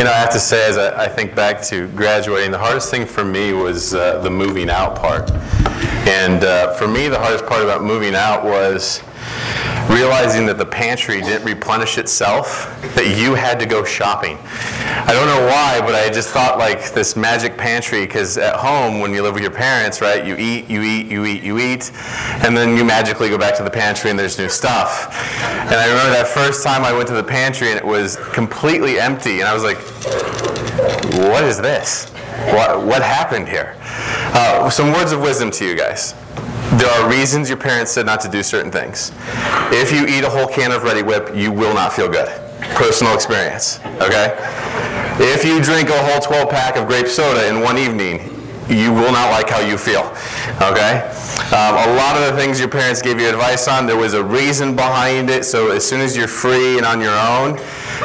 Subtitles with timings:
[0.00, 2.90] You know, I have to say, as I, I think back to graduating, the hardest
[2.90, 5.30] thing for me was uh, the moving out part.
[6.08, 9.02] And uh, for me, the hardest part about moving out was
[9.90, 14.38] realizing that the pantry didn't replenish itself, that you had to go shopping.
[14.44, 19.00] I don't know why, but I just thought like this magic pantry, because at home,
[19.00, 21.90] when you live with your parents, right, you eat, you eat, you eat, you eat,
[22.44, 25.08] and then you magically go back to the pantry and there's new stuff.
[25.40, 29.00] And I remember that first time I went to the pantry and it was completely
[29.00, 29.78] empty, and I was like,
[31.28, 32.10] what is this?
[32.54, 33.76] What, what happened here?
[34.32, 36.14] Uh, some words of wisdom to you guys.
[36.78, 39.10] There are reasons your parents said not to do certain things.
[39.72, 42.28] If you eat a whole can of Reddi-wip, you will not feel good.
[42.76, 44.36] Personal experience, okay?
[45.18, 48.39] If you drink a whole 12 pack of grape soda in one evening,
[48.70, 50.12] you will not like how you feel,
[50.62, 51.06] okay?
[51.52, 54.22] Um, a lot of the things your parents gave you advice on, there was a
[54.22, 57.58] reason behind it, so as soon as you're free and on your own,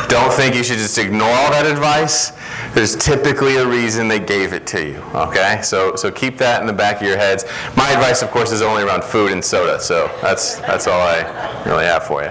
[0.07, 2.31] don't think you should just ignore all that advice.
[2.73, 5.61] There's typically a reason they gave it to you, okay?
[5.63, 7.45] So, so keep that in the back of your heads.
[7.77, 11.63] My advice, of course, is only around food and soda, so that's, that's all I
[11.65, 12.29] really have for you.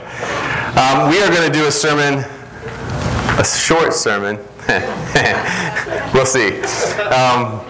[0.78, 2.24] Um, we are going to do a sermon,
[3.38, 4.38] a short sermon.
[6.14, 6.60] we'll see.
[7.02, 7.60] Um,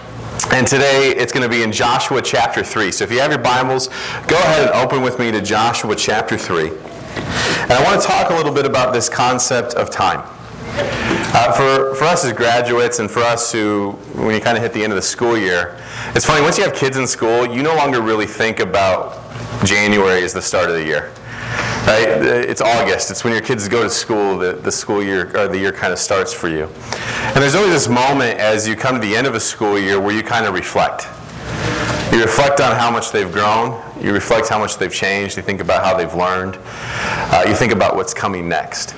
[0.51, 2.91] and today it's going to be in Joshua chapter 3.
[2.91, 3.87] So if you have your Bibles,
[4.27, 6.69] go ahead and open with me to Joshua chapter 3.
[6.69, 10.23] And I want to talk a little bit about this concept of time.
[10.77, 14.73] Uh, for, for us as graduates and for us who, when you kind of hit
[14.73, 15.77] the end of the school year,
[16.15, 19.21] it's funny, once you have kids in school, you no longer really think about
[19.63, 21.11] January as the start of the year.
[21.85, 22.07] Right?
[22.49, 23.11] It's August.
[23.11, 25.93] It's when your kids go to school that the school year or the year kind
[25.93, 26.63] of starts for you.
[26.63, 29.99] And there's always this moment as you come to the end of a school year
[29.99, 31.03] where you kind of reflect.
[32.11, 33.79] You reflect on how much they've grown.
[34.01, 35.37] You reflect how much they've changed.
[35.37, 36.57] You think about how they've learned.
[36.65, 38.95] Uh, you think about what's coming next.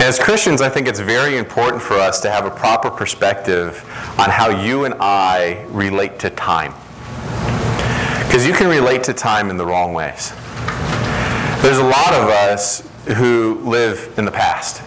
[0.00, 3.84] As Christians, I think it's very important for us to have a proper perspective
[4.18, 6.74] on how you and I relate to time.
[8.26, 10.32] Because you can relate to time in the wrong ways.
[11.60, 14.82] There's a lot of us who live in the past.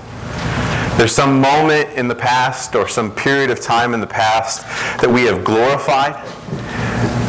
[0.98, 4.62] There's some moment in the past or some period of time in the past
[5.02, 6.16] that we have glorified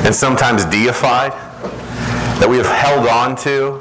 [0.07, 1.33] and sometimes deified,
[2.41, 3.81] that we have held on to,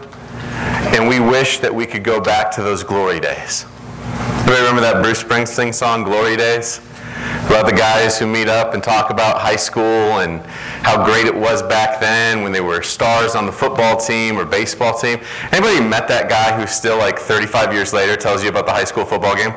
[0.95, 3.65] and we wish that we could go back to those glory days.
[4.41, 6.81] Anybody remember that Bruce Springsteen song, Glory Days?
[7.51, 10.39] About the guys who meet up and talk about high school and
[10.83, 14.45] how great it was back then when they were stars on the football team or
[14.45, 15.19] baseball team.
[15.51, 18.85] Anybody met that guy who still like 35 years later tells you about the high
[18.85, 19.51] school football game?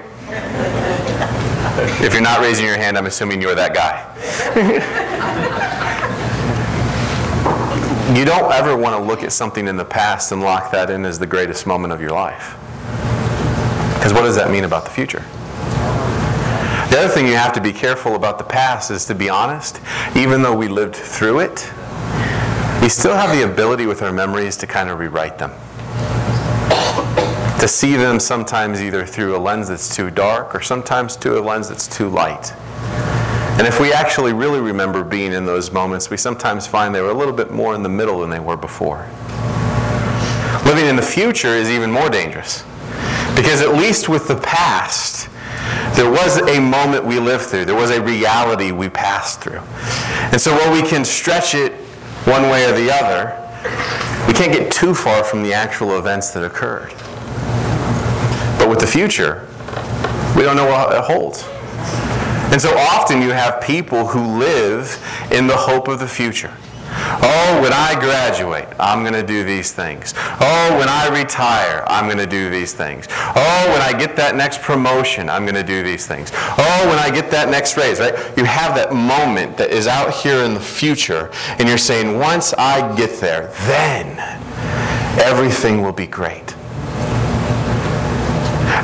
[2.02, 4.02] If you're not raising your hand, I'm assuming you're that guy.
[8.18, 11.04] you don't ever want to look at something in the past and lock that in
[11.04, 12.56] as the greatest moment of your life.
[13.94, 15.24] Because what does that mean about the future?
[16.94, 19.80] The other thing you have to be careful about the past is to be honest,
[20.14, 21.68] even though we lived through it,
[22.80, 25.50] we still have the ability with our memories to kind of rewrite them.
[27.58, 31.42] To see them sometimes either through a lens that's too dark or sometimes through a
[31.42, 32.52] lens that's too light.
[33.58, 37.10] And if we actually really remember being in those moments, we sometimes find they were
[37.10, 39.04] a little bit more in the middle than they were before.
[40.64, 42.62] Living in the future is even more dangerous.
[43.34, 45.28] Because at least with the past,
[45.94, 47.64] there was a moment we lived through.
[47.64, 49.60] There was a reality we passed through.
[50.32, 51.72] And so while we can stretch it
[52.26, 53.40] one way or the other,
[54.26, 56.90] we can't get too far from the actual events that occurred.
[58.58, 59.46] But with the future,
[60.36, 61.44] we don't know what it holds.
[62.52, 66.52] And so often you have people who live in the hope of the future.
[67.26, 70.12] Oh, when I graduate, I'm going to do these things.
[70.16, 73.06] Oh, when I retire, I'm going to do these things.
[73.10, 76.30] Oh, when I get that next promotion, I'm going to do these things.
[76.34, 78.14] Oh, when I get that next raise, right?
[78.36, 82.52] You have that moment that is out here in the future, and you're saying, once
[82.58, 84.18] I get there, then
[85.18, 86.48] everything will be great.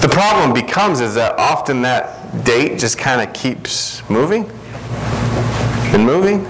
[0.01, 4.51] The problem becomes is that often that date just kind of keeps moving
[5.93, 6.47] and moving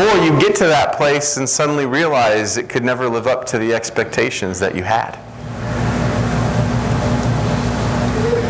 [0.00, 3.58] or you get to that place and suddenly realize it could never live up to
[3.58, 5.18] the expectations that you had.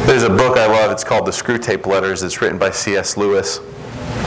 [0.07, 2.23] There's a book I love, it's called The Screwtape Letters.
[2.23, 3.17] It's written by C.S.
[3.17, 3.61] Lewis.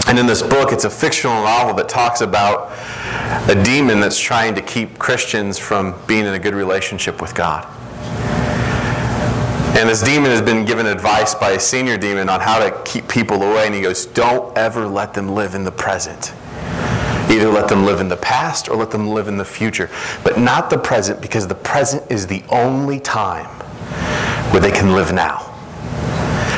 [0.08, 2.72] And in this book, it's a fictional novel that talks about
[3.50, 7.68] a demon that's trying to keep Christians from being in a good relationship with God.
[9.76, 13.08] And this demon has been given advice by a senior demon on how to keep
[13.08, 13.66] people away.
[13.66, 16.34] And he goes, Don't ever let them live in the present.
[17.34, 19.90] Either let them live in the past or let them live in the future,
[20.24, 23.48] but not the present because the present is the only time
[24.52, 25.50] where they can live now.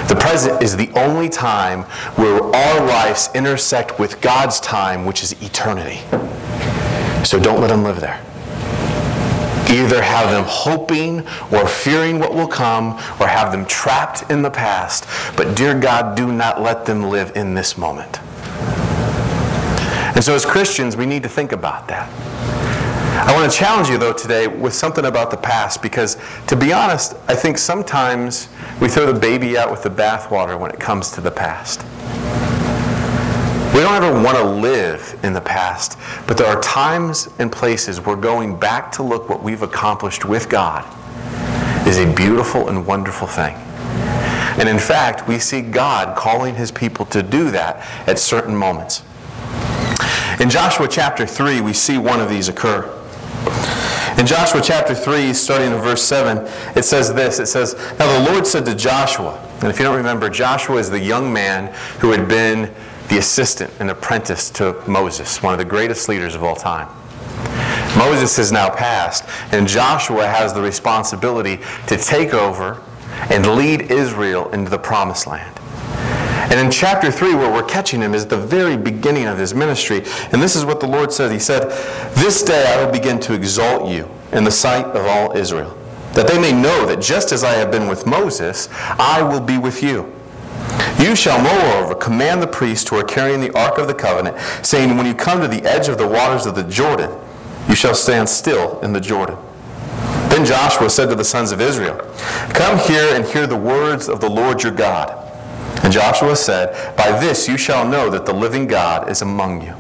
[0.10, 1.84] The present is the only time
[2.16, 6.02] where our lives intersect with God's time, which is eternity.
[7.24, 8.22] So don't let them live there.
[9.70, 14.52] Either have them hoping or fearing what will come, or have them trapped in the
[14.52, 15.08] past.
[15.38, 18.20] But, dear God, do not let them live in this moment.
[20.16, 22.10] And so, as Christians, we need to think about that.
[23.28, 26.16] I want to challenge you, though, today with something about the past because,
[26.48, 28.48] to be honest, I think sometimes
[28.80, 31.82] we throw the baby out with the bathwater when it comes to the past.
[33.76, 35.98] We don't ever want to live in the past,
[36.28, 40.48] but there are times and places where going back to look what we've accomplished with
[40.48, 40.86] God
[41.86, 43.56] is a beautiful and wonderful thing.
[44.58, 49.04] And in fact, we see God calling his people to do that at certain moments.
[50.40, 52.84] In Joshua chapter 3, we see one of these occur.
[54.20, 56.46] In Joshua chapter 3, starting in verse 7,
[56.76, 59.96] it says this It says, Now the Lord said to Joshua, and if you don't
[59.96, 62.74] remember, Joshua is the young man who had been
[63.08, 66.90] the assistant and apprentice to Moses, one of the greatest leaders of all time.
[67.98, 69.24] Moses has now passed,
[69.54, 72.82] and Joshua has the responsibility to take over
[73.30, 75.60] and lead Israel into the promised land.
[76.52, 80.04] And in chapter 3, where we're catching him, is the very beginning of his ministry.
[80.32, 81.70] And this is what the Lord says He said,
[82.16, 85.76] This day I will begin to exalt you in the sight of all Israel,
[86.14, 89.58] that they may know that just as I have been with Moses, I will be
[89.58, 90.14] with you.
[91.00, 94.96] You shall moreover command the priests who are carrying the ark of the covenant, saying,
[94.96, 97.12] When you come to the edge of the waters of the Jordan,
[97.68, 99.38] you shall stand still in the Jordan.
[100.30, 101.98] Then Joshua said to the sons of Israel,
[102.54, 105.25] Come here and hear the words of the Lord your God.
[105.86, 109.76] And Joshua said, By this you shall know that the living God is among you.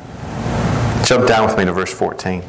[1.03, 2.43] Jump down with me to verse 14.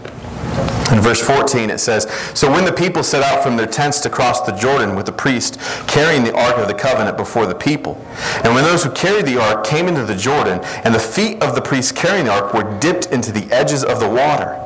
[0.93, 2.05] In verse 14 it says,
[2.35, 5.13] So when the people set out from their tents to cross the Jordan with the
[5.13, 5.59] priest
[5.89, 7.97] carrying the ark of the covenant before the people,
[8.45, 11.55] and when those who carried the ark came into the Jordan, and the feet of
[11.55, 14.61] the priest carrying the ark were dipped into the edges of the water,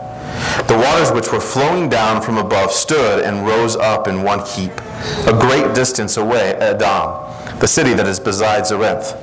[0.66, 4.72] the waters which were flowing down from above stood and rose up in one heap,
[5.28, 7.19] a great distance away, uh, at Adam,
[7.60, 9.16] the city that is beside Zarethan.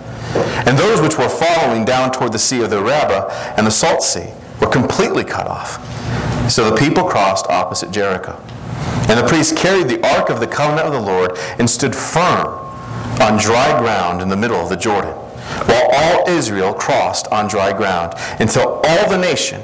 [0.67, 4.03] And those which were following down toward the sea of the Arabah and the Salt
[4.03, 4.31] Sea
[4.61, 5.79] were completely cut off.
[6.49, 8.41] So the people crossed opposite Jericho.
[9.09, 12.59] And the priests carried the ark of the covenant of the Lord and stood firm
[13.21, 17.75] on dry ground in the middle of the Jordan, while all Israel crossed on dry
[17.75, 19.61] ground until all the nation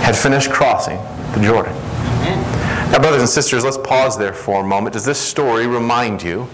[0.00, 0.98] had finished crossing
[1.32, 1.74] the Jordan.
[2.92, 4.92] Now, brothers and sisters, let's pause there for a moment.
[4.92, 6.48] Does this story remind you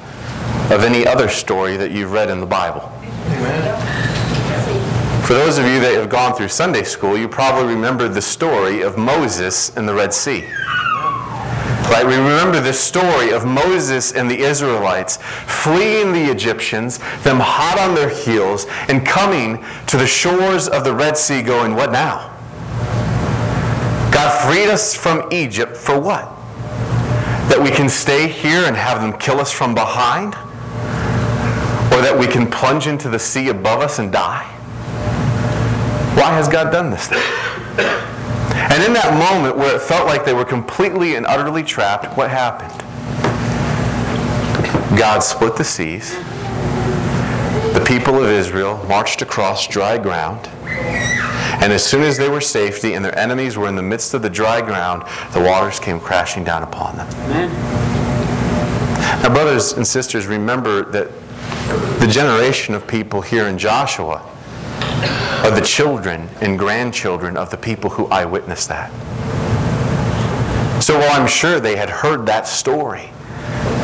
[0.73, 2.91] of any other story that you've read in the Bible?
[3.27, 4.03] Amen.
[5.27, 8.81] For those of you that have gone through Sunday school, you probably remember the story
[8.83, 10.45] of Moses and the Red Sea.
[11.91, 12.05] Right?
[12.07, 17.95] We remember the story of Moses and the Israelites fleeing the Egyptians, them hot on
[17.95, 22.29] their heels, and coming to the shores of the Red Sea going, What now?
[24.11, 26.25] God freed us from Egypt for what?
[27.49, 30.35] That we can stay here and have them kill us from behind?
[32.03, 34.43] That we can plunge into the sea above us and die?
[36.17, 37.23] Why has God done this thing?
[38.53, 42.29] And in that moment where it felt like they were completely and utterly trapped, what
[42.29, 42.77] happened?
[44.99, 46.11] God split the seas.
[47.73, 50.49] The people of Israel marched across dry ground.
[51.63, 54.23] And as soon as they were safety and their enemies were in the midst of
[54.23, 57.09] the dry ground, the waters came crashing down upon them.
[57.27, 57.51] Amen.
[59.23, 61.09] Now, brothers and sisters, remember that
[62.03, 64.29] the generation of people here in Joshua
[65.45, 68.91] are the children and grandchildren of the people who eyewitnessed that.
[70.83, 73.11] So while I'm sure they had heard that story,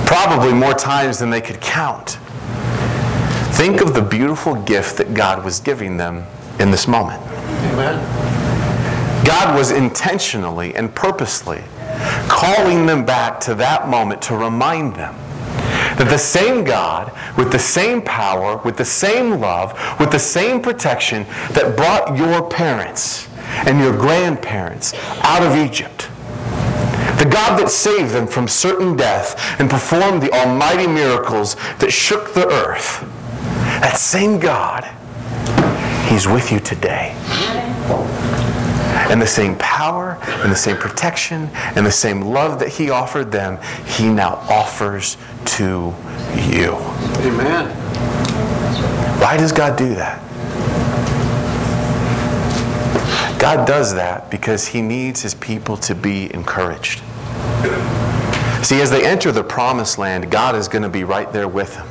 [0.05, 2.19] probably more times than they could count,
[3.55, 6.27] think of the beautiful gift that God was giving them
[6.59, 7.23] in this moment.
[7.23, 9.25] Amen.
[9.25, 11.63] God was intentionally and purposely
[12.27, 15.15] calling them back to that moment to remind them
[15.99, 20.63] that the same God, with the same power, with the same love, with the same
[20.63, 23.29] protection that brought your parents
[23.67, 26.09] and your grandparents out of Egypt,
[27.19, 32.33] the God that saved them from certain death and performed the almighty miracles that shook
[32.33, 33.01] the earth,
[33.81, 34.85] that same God,
[36.09, 37.15] He's with you today.
[39.11, 43.33] And the same power and the same protection and the same love that he offered
[43.33, 45.95] them, he now offers to
[46.51, 46.75] you.
[47.21, 47.75] Amen.
[49.21, 50.23] Why does God do that?
[53.41, 57.03] God does that because he needs his people to be encouraged.
[58.63, 61.75] See, as they enter the promised land, God is going to be right there with
[61.75, 61.87] them.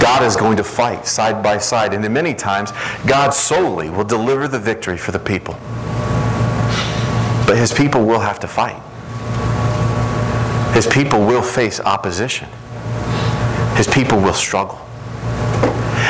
[0.00, 1.94] God is going to fight side by side.
[1.94, 2.72] And in many times,
[3.06, 5.54] God solely will deliver the victory for the people.
[7.46, 8.82] But his people will have to fight.
[10.74, 12.48] His people will face opposition.
[13.76, 14.78] His people will struggle.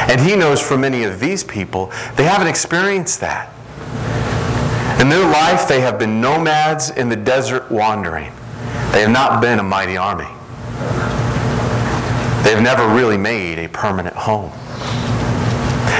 [0.08, 3.52] And he knows for many of these people, they haven't experienced that.
[5.00, 8.32] In their life, they have been nomads in the desert wandering.
[8.92, 10.28] They have not been a mighty army.
[12.42, 14.52] They've never really made a permanent home.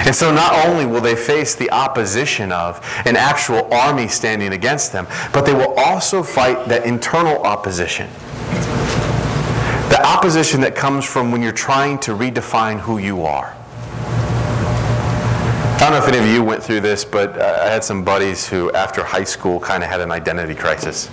[0.07, 4.93] And so not only will they face the opposition of an actual army standing against
[4.93, 8.09] them, but they will also fight that internal opposition.
[9.91, 13.57] The opposition that comes from when you're trying to redefine who you are.
[15.75, 18.05] I don't know if any of you went through this, but uh, I had some
[18.05, 21.11] buddies who, after high school, kind of had an identity crisis.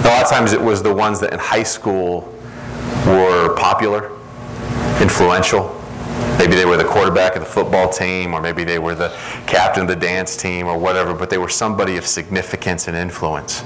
[0.00, 2.22] A lot of times it was the ones that in high school
[3.06, 4.10] were popular,
[5.02, 5.77] influential.
[6.38, 9.08] Maybe they were the quarterback of the football team, or maybe they were the
[9.48, 13.62] captain of the dance team, or whatever, but they were somebody of significance and influence.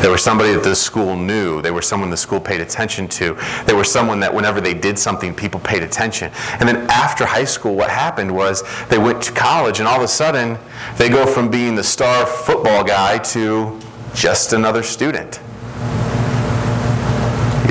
[0.00, 1.62] They were somebody that the school knew.
[1.62, 3.36] They were someone the school paid attention to.
[3.64, 6.30] They were someone that whenever they did something, people paid attention.
[6.60, 10.02] And then after high school, what happened was they went to college, and all of
[10.02, 10.58] a sudden,
[10.96, 13.80] they go from being the star football guy to
[14.14, 15.40] just another student.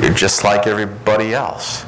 [0.02, 1.86] You're just like everybody else.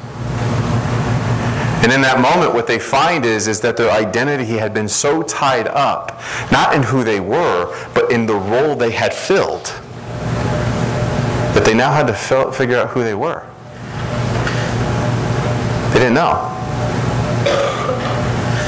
[1.87, 5.23] And in that moment, what they find is, is that their identity had been so
[5.23, 9.67] tied up, not in who they were, but in the role they had filled,
[11.55, 13.47] that they now had to fill, figure out who they were.
[15.93, 16.33] They didn't know.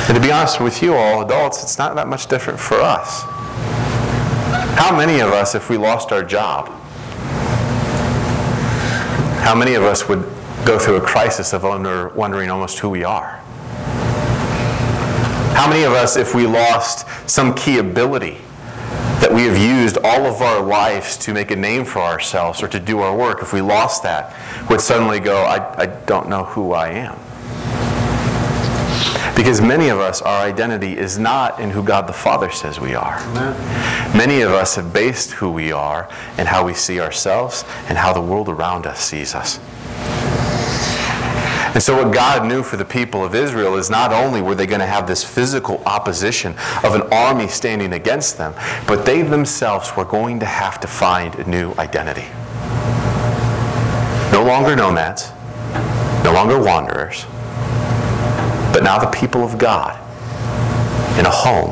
[0.07, 3.23] And to be honest with you all, adults, it's not that much different for us.
[4.79, 6.69] How many of us, if we lost our job,
[9.43, 10.23] how many of us would
[10.65, 13.41] go through a crisis of wondering almost who we are?
[15.55, 18.37] How many of us, if we lost some key ability
[19.19, 22.69] that we have used all of our lives to make a name for ourselves or
[22.69, 24.33] to do our work, if we lost that,
[24.69, 27.19] would suddenly go, I, I don't know who I am?
[29.35, 32.93] Because many of us, our identity is not in who God the Father says we
[32.93, 33.19] are.
[33.19, 34.17] Amen.
[34.17, 38.11] Many of us have based who we are and how we see ourselves and how
[38.11, 39.59] the world around us sees us.
[41.73, 44.65] And so, what God knew for the people of Israel is not only were they
[44.65, 48.55] going to have this physical opposition of an army standing against them,
[48.87, 52.25] but they themselves were going to have to find a new identity.
[54.31, 55.31] No longer nomads,
[56.23, 57.25] no longer wanderers,
[58.73, 59.99] but now the people of God
[61.19, 61.71] in a home,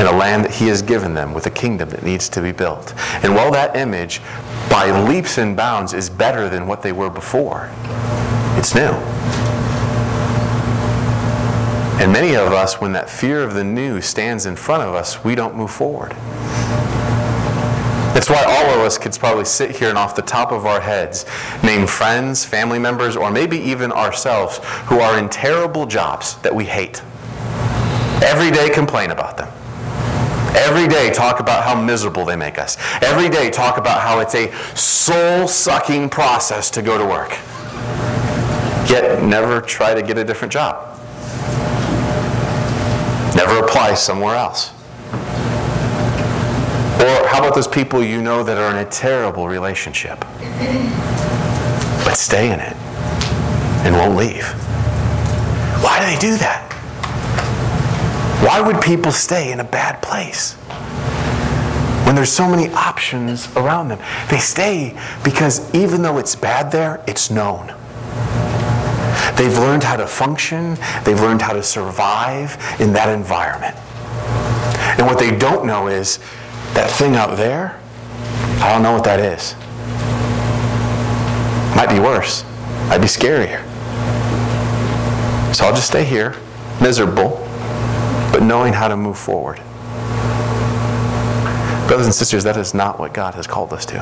[0.00, 2.50] in a land that He has given them with a kingdom that needs to be
[2.50, 2.92] built.
[3.22, 4.20] And while that image,
[4.68, 7.70] by leaps and bounds, is better than what they were before,
[8.56, 8.92] it's new.
[12.02, 15.24] And many of us, when that fear of the new stands in front of us,
[15.24, 16.10] we don't move forward.
[18.14, 20.80] That's why all of us could probably sit here and off the top of our
[20.80, 21.24] heads
[21.62, 26.64] name friends, family members, or maybe even ourselves who are in terrible jobs that we
[26.64, 27.02] hate.
[28.22, 29.48] Every day complain about them.
[30.56, 32.76] Every day talk about how miserable they make us.
[33.02, 37.36] Every day talk about how it's a soul sucking process to go to work.
[38.88, 40.98] Yet never try to get a different job.
[43.34, 44.70] Never apply somewhere else.
[47.00, 50.20] Or how about those people you know that are in a terrible relationship,
[52.04, 52.76] but stay in it
[53.84, 54.46] and won't leave?
[55.82, 56.70] Why do they do that?
[58.44, 60.54] Why would people stay in a bad place?
[62.06, 63.98] When there's so many options around them,
[64.30, 67.74] they stay because even though it's bad there, it's known.
[69.36, 73.76] They've learned how to function, they've learned how to survive in that environment.
[74.98, 76.18] And what they don't know is
[76.74, 77.80] that thing out there,
[78.62, 79.54] I don't know what that is.
[81.76, 82.44] Might be worse.
[82.88, 83.62] Might be scarier.
[85.52, 86.36] So I'll just stay here,
[86.80, 87.30] miserable,
[88.32, 89.56] but knowing how to move forward.
[91.88, 93.94] Brothers and sisters, that is not what God has called us to.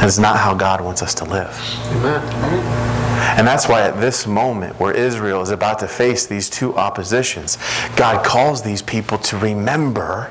[0.00, 1.54] That is not how God wants us to live.
[1.92, 2.89] Amen.
[3.36, 7.58] And that's why at this moment where Israel is about to face these two oppositions,
[7.96, 10.24] God calls these people to remember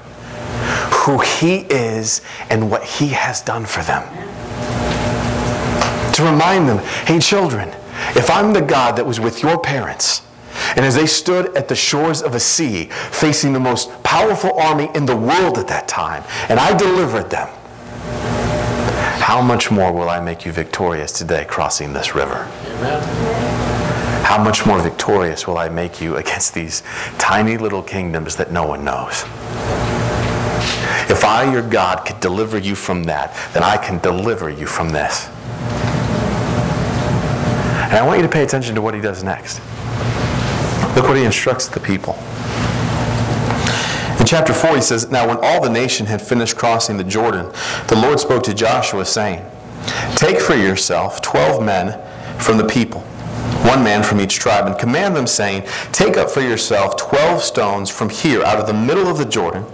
[0.91, 4.03] who He is and what He has done for them.
[6.13, 7.69] To remind them, hey, children,
[8.15, 10.21] if I'm the God that was with your parents,
[10.75, 14.89] and as they stood at the shores of a sea, facing the most powerful army
[14.93, 17.49] in the world at that time, and I delivered them,
[19.29, 22.49] how much more will I make you victorious today crossing this river?
[22.65, 24.25] Amen.
[24.25, 26.81] How much more victorious will I make you against these
[27.19, 29.21] tiny little kingdoms that no one knows?
[31.11, 34.89] If I, your God, could deliver you from that, then I can deliver you from
[34.89, 35.27] this.
[37.85, 39.59] And I want you to pay attention to what he does next.
[40.95, 42.17] Look what he instructs the people.
[44.29, 47.51] Chapter 4, he says, Now when all the nation had finished crossing the Jordan,
[47.87, 49.43] the Lord spoke to Joshua, saying,
[50.15, 51.99] Take for yourself twelve men
[52.39, 53.01] from the people,
[53.65, 57.89] one man from each tribe, and command them, saying, Take up for yourself twelve stones
[57.89, 59.65] from here, out of the middle of the Jordan,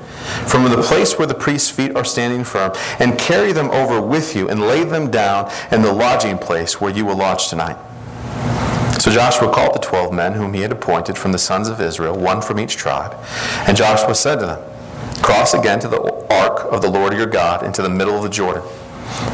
[0.48, 4.38] from the place where the priest's feet are standing firm, and carry them over with
[4.38, 7.76] you, and lay them down in the lodging place where you will lodge tonight.
[9.00, 12.18] So Joshua called the twelve men whom he had appointed from the sons of Israel,
[12.18, 13.16] one from each tribe.
[13.68, 14.72] And Joshua said to them,
[15.22, 18.30] Cross again to the ark of the Lord your God into the middle of the
[18.30, 18.64] Jordan.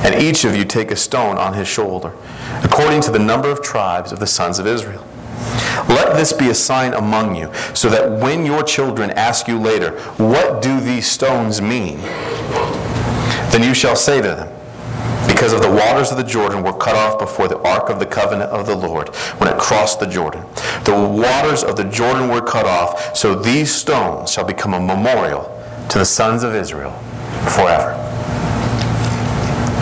[0.04, 2.14] And each of you take a stone on his shoulder,
[2.64, 5.06] according to the number of tribes of the sons of Israel.
[5.88, 9.98] Let this be a sign among you, so that when your children ask you later,
[10.18, 11.98] What do these stones mean?
[13.52, 14.51] Then you shall say to them,
[15.32, 18.06] because of the waters of the Jordan were cut off before the ark of the
[18.06, 20.44] covenant of the Lord when it crossed the Jordan.
[20.84, 25.44] The waters of the Jordan were cut off, so these stones shall become a memorial
[25.90, 26.92] to the sons of Israel
[27.56, 27.98] forever.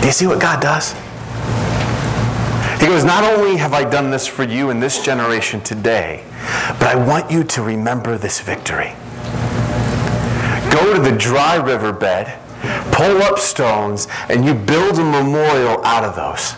[0.00, 0.92] Do you see what God does?
[2.80, 6.24] He goes, Not only have I done this for you in this generation today,
[6.78, 8.92] but I want you to remember this victory.
[10.70, 12.32] Go to the dry riverbed
[13.00, 16.50] pull up stones, and you build a memorial out of those.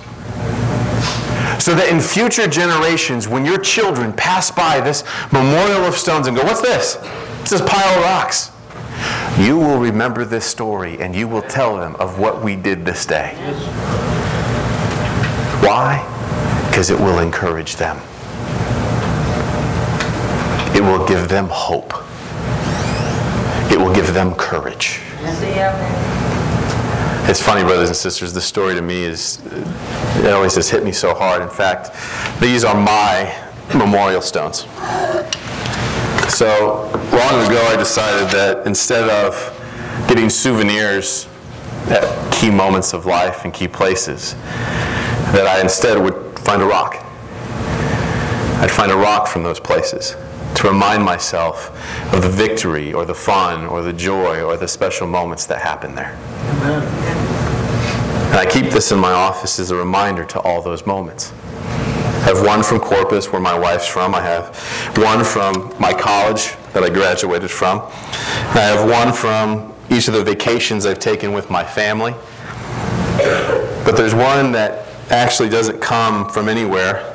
[1.62, 6.36] So that in future generations, when your children pass by this memorial of stones and
[6.36, 6.98] go, What's this?
[7.42, 8.50] It's this pile of rocks.
[9.38, 13.06] You will remember this story and you will tell them of what we did this
[13.06, 13.34] day.
[15.62, 16.02] Why?
[16.68, 17.96] Because it will encourage them,
[20.74, 21.92] it will give them hope,
[23.70, 25.00] it will give them courage.
[27.24, 30.92] It's funny, brothers and sisters, the story to me is, it always has hit me
[30.92, 31.40] so hard.
[31.40, 31.90] In fact,
[32.40, 33.32] these are my
[33.74, 34.66] memorial stones.
[36.28, 39.34] So long ago, I decided that instead of
[40.08, 41.28] getting souvenirs
[41.86, 44.34] at key moments of life and key places,
[45.32, 46.96] that I instead would find a rock.
[48.60, 50.16] I'd find a rock from those places
[50.54, 51.70] to remind myself
[52.12, 55.96] of the victory or the fun or the joy or the special moments that happened
[55.96, 56.18] there.
[56.62, 57.11] Amen.
[58.32, 61.32] And I keep this in my office as a reminder to all those moments.
[61.52, 64.14] I have one from Corpus, where my wife's from.
[64.14, 64.56] I have
[64.96, 67.80] one from my college that I graduated from.
[67.82, 72.14] I have one from each of the vacations I've taken with my family.
[73.84, 77.12] But there's one that actually doesn't come from anywhere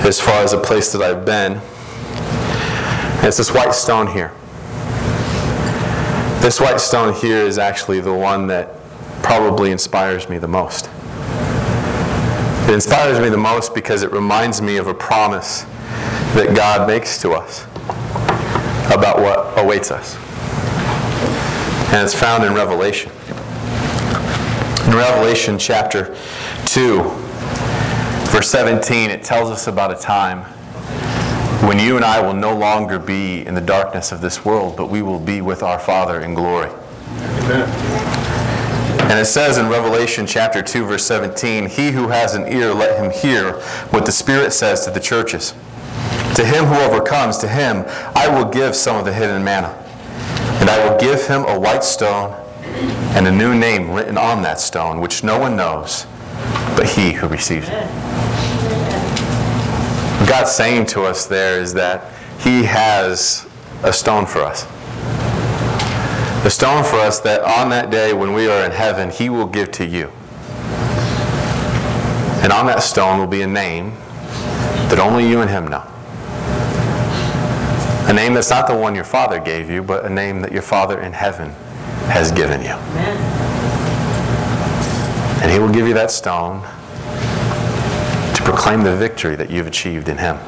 [0.00, 1.60] as far as a place that I've been.
[3.24, 4.32] It's this white stone here.
[6.40, 8.72] This white stone here is actually the one that
[9.26, 10.88] probably inspires me the most.
[12.68, 15.62] It inspires me the most because it reminds me of a promise
[16.34, 17.64] that God makes to us
[18.92, 20.14] about what awaits us.
[21.92, 23.10] And it's found in Revelation.
[24.86, 26.16] In Revelation chapter
[26.66, 27.02] 2,
[28.30, 30.42] verse 17, it tells us about a time
[31.66, 34.88] when you and I will no longer be in the darkness of this world, but
[34.88, 36.70] we will be with our Father in glory.
[36.70, 38.15] Amen.
[39.08, 42.98] And it says in Revelation chapter 2, verse 17, He who has an ear, let
[43.02, 43.52] him hear
[43.90, 45.54] what the Spirit says to the churches.
[46.34, 49.68] To him who overcomes, to him I will give some of the hidden manna.
[50.60, 52.32] And I will give him a white stone
[53.16, 56.06] and a new name written on that stone, which no one knows
[56.76, 57.86] but he who receives it.
[60.20, 63.46] What God's saying to us there is that He has
[63.82, 64.66] a stone for us.
[66.46, 69.48] A stone for us that on that day when we are in heaven, He will
[69.48, 70.12] give to you.
[72.40, 73.90] And on that stone will be a name
[74.86, 75.82] that only you and Him know.
[78.08, 80.62] A name that's not the one your Father gave you, but a name that your
[80.62, 81.50] Father in heaven
[82.10, 82.68] has given you.
[82.68, 83.16] Amen.
[85.42, 86.62] And He will give you that stone
[88.36, 90.38] to proclaim the victory that you've achieved in Him.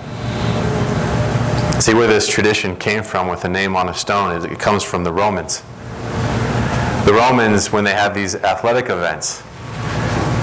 [1.80, 5.02] See where this tradition came from with the name on a stone it comes from
[5.02, 5.64] the Romans.
[7.08, 9.38] The Romans, when they had these athletic events,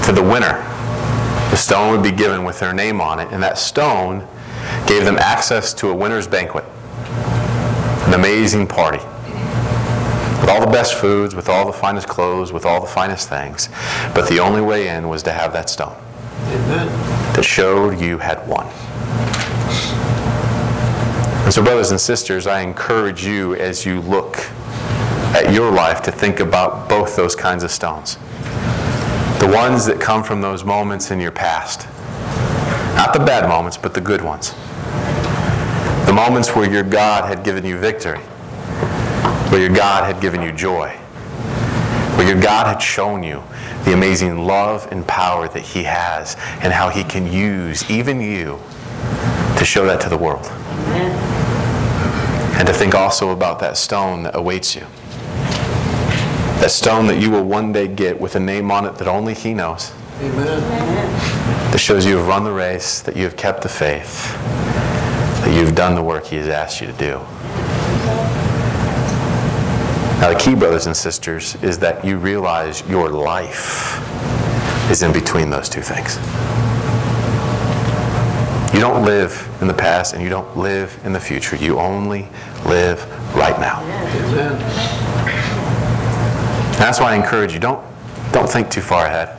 [0.07, 0.63] to the winner,
[1.51, 4.27] the stone would be given with their name on it, and that stone
[4.87, 6.65] gave them access to a winner's banquet,
[8.07, 8.97] an amazing party
[10.41, 13.69] with all the best foods, with all the finest clothes, with all the finest things.
[14.15, 15.95] But the only way in was to have that stone
[16.47, 16.87] Amen.
[17.35, 18.65] that showed you had won.
[21.45, 24.49] And so, brothers and sisters, I encourage you as you look
[25.35, 28.15] at your life to think about both those kinds of stones.
[29.39, 31.89] The ones that come from those moments in your past.
[32.95, 34.53] Not the bad moments, but the good ones.
[36.05, 38.19] The moments where your God had given you victory,
[39.49, 40.91] where your God had given you joy,
[42.15, 43.43] where your God had shown you
[43.83, 48.57] the amazing love and power that He has, and how He can use even you
[49.57, 50.45] to show that to the world.
[52.57, 54.87] And to think also about that stone that awaits you.
[56.61, 59.33] That stone that you will one day get with a name on it that only
[59.33, 59.93] He knows.
[60.19, 60.61] Amen.
[61.71, 64.31] That shows you have run the race, that you have kept the faith,
[65.41, 67.19] that you've done the work He has asked you to do.
[70.21, 73.99] Now, the key, brothers and sisters, is that you realize your life
[74.89, 76.15] is in between those two things.
[78.73, 81.55] You don't live in the past and you don't live in the future.
[81.57, 82.27] You only
[82.65, 83.81] live right now.
[83.83, 85.14] Amen.
[86.77, 87.83] That's why I encourage you don't,
[88.31, 89.29] don't think too far ahead.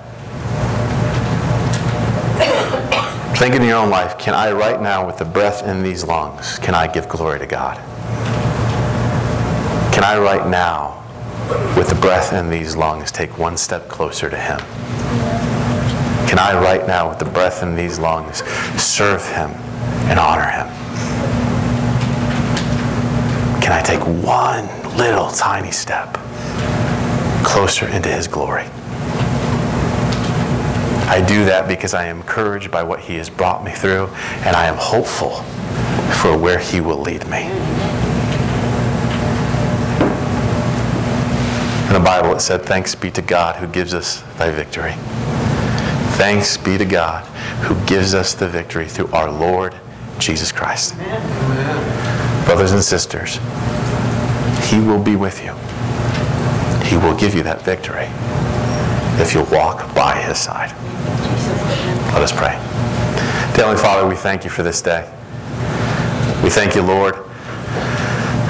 [3.37, 6.59] Think in your own life can I, right now, with the breath in these lungs,
[6.59, 7.77] can I give glory to God?
[9.93, 11.05] Can I, right now,
[11.77, 14.59] with the breath in these lungs, take one step closer to Him?
[16.27, 18.39] Can I, right now, with the breath in these lungs,
[18.83, 19.51] serve Him
[20.09, 20.67] and honor Him?
[23.61, 26.17] Can I take one little tiny step
[27.47, 28.65] closer into His glory?
[31.09, 34.09] I do that because I am encouraged by what He has brought me through,
[34.45, 35.37] and I am hopeful
[36.21, 37.45] for where He will lead me.
[41.87, 44.95] In the Bible, it said, Thanks be to God who gives us thy victory.
[46.17, 47.25] Thanks be to God
[47.63, 49.75] who gives us the victory through our Lord
[50.19, 50.97] Jesus Christ.
[52.45, 53.37] Brothers and sisters,
[54.69, 55.55] He will be with you.
[56.89, 58.07] He will give you that victory
[59.21, 60.71] if you'll walk by His side.
[62.13, 62.53] Let us pray.
[63.57, 65.11] Heavenly Father, we thank you for this day.
[66.45, 67.17] We thank you, Lord,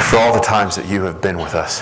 [0.02, 1.80] for all the times that you have been with us.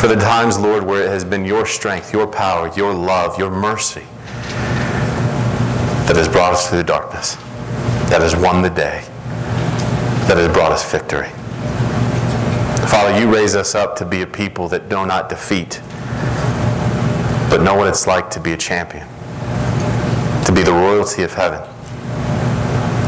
[0.00, 3.50] For the times, Lord, where it has been your strength, your power, your love, your
[3.50, 4.06] mercy
[6.06, 7.34] that has brought us through the darkness,
[8.10, 9.04] that has won the day,
[10.28, 11.28] that has brought us victory.
[12.90, 15.80] Father, you raise us up to be a people that do not defeat,
[17.48, 19.06] but know what it's like to be a champion,
[20.44, 21.60] to be the royalty of heaven,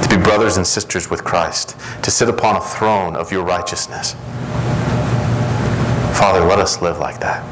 [0.00, 4.12] to be brothers and sisters with Christ, to sit upon a throne of your righteousness.
[6.16, 7.42] Father, let us live like that.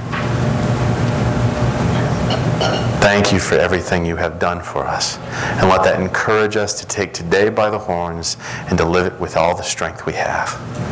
[3.03, 5.19] Thank you for everything you have done for us.
[5.59, 8.37] And let that encourage us to take today by the horns
[8.69, 10.89] and to live it with all the strength we have.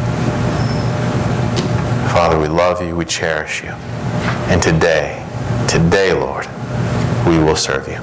[2.19, 3.69] Father, we love you, we cherish you.
[4.51, 5.25] And today,
[5.69, 6.49] today, Lord,
[7.29, 7.95] we will serve you.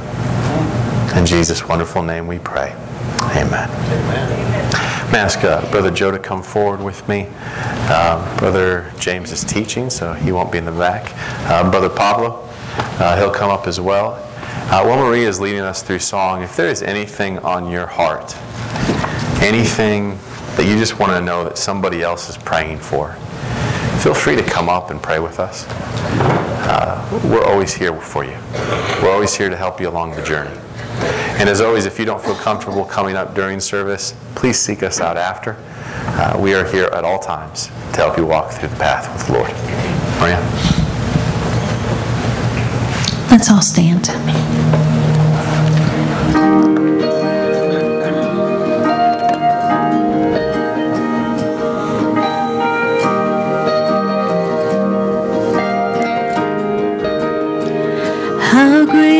[1.19, 2.71] In Jesus' wonderful name we pray.
[3.36, 3.69] Amen.
[3.69, 7.28] I'm ask uh, Brother Joe to come forward with me.
[7.34, 11.12] Uh, Brother James is teaching, so he won't be in the back.
[11.49, 12.47] Uh, Brother Pablo,
[12.78, 14.13] uh, he'll come up as well.
[14.71, 18.34] Uh, while Maria is leading us through song, if there is anything on your heart,
[19.43, 20.17] anything
[20.56, 23.17] that you just want to know that somebody else is praying for,
[24.06, 25.65] feel free to come up and pray with us.
[25.68, 28.38] Uh, we're always here for you.
[29.02, 30.56] We're always here to help you along the journey.
[31.39, 35.02] And as always, if you don't feel comfortable coming up during service, please seek us
[35.02, 35.56] out after.
[35.89, 39.26] Uh, we are here at all times to help you walk through the path with
[39.26, 39.52] the Lord.
[40.20, 40.39] Maria?
[43.32, 44.85] Let's all stand.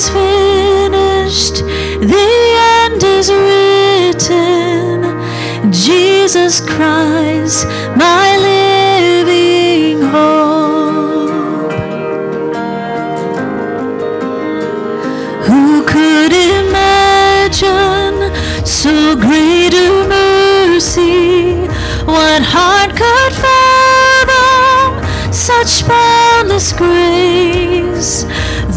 [0.00, 1.56] is finished,
[2.14, 2.30] the
[2.80, 5.02] end is written.
[5.72, 11.30] Jesus Christ, my living hope.
[15.48, 18.16] Who could imagine
[18.64, 21.66] so great a mercy?
[22.06, 24.88] What heart could fathom
[25.32, 28.24] such boundless grace?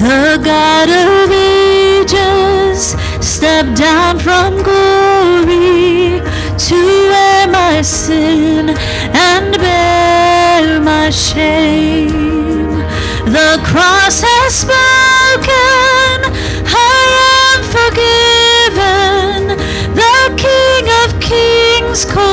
[0.03, 2.93] The God of ages
[3.25, 6.19] stepped down from glory
[6.57, 8.71] to wear my sin
[9.13, 12.83] and bear my shame.
[13.31, 16.19] The cross has spoken,
[16.67, 17.05] I
[17.47, 19.55] am forgiven.
[19.95, 22.32] The King of Kings calls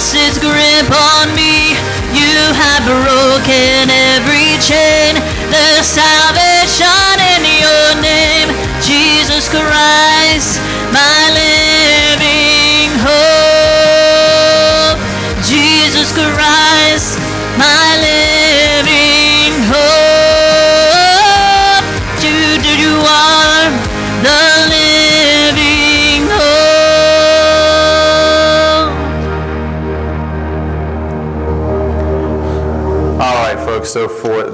[0.00, 1.76] lost its grip on me.
[2.16, 5.12] You have broken every chain.
[5.52, 6.19] There's salvation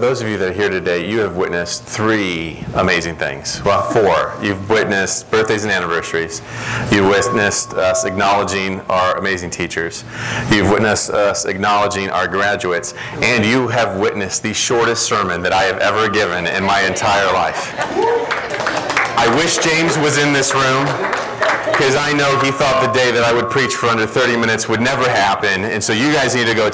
[0.06, 3.60] those of you that are here today, you have witnessed three amazing things.
[3.64, 4.40] Well, four.
[4.40, 6.42] You've witnessed birthdays and anniversaries.
[6.92, 10.04] You've witnessed us acknowledging our amazing teachers.
[10.48, 12.94] You've witnessed us acknowledging our graduates.
[13.14, 17.26] And you have witnessed the shortest sermon that I have ever given in my entire
[17.32, 17.74] life.
[19.18, 20.86] I wish James was in this room
[21.76, 24.66] because I know he thought the day that I would preach for under 30 minutes
[24.66, 25.64] would never happen.
[25.64, 26.64] And so you guys need to go